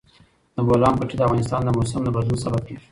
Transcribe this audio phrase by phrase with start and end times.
[0.55, 2.79] د بولان پټي د افغانستان د موسم د بدلون سبب کېږي.